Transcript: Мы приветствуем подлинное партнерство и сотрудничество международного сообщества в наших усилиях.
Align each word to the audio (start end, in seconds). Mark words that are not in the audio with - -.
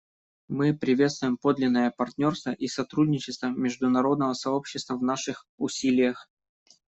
Мы 0.47 0.75
приветствуем 0.75 1.37
подлинное 1.37 1.91
партнерство 1.95 2.49
и 2.53 2.65
сотрудничество 2.67 3.49
международного 3.51 4.33
сообщества 4.33 4.95
в 4.97 5.03
наших 5.03 5.45
усилиях. 5.59 6.27